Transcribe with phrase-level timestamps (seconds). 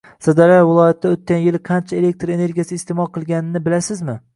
[0.27, 4.23] Sirdaryo viloyatida o‘tgan yili qancha elektr energiyasi iste’mol qilinganini bilasizmi?